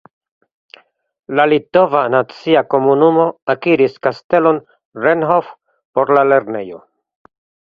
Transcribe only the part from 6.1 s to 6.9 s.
la lernejo.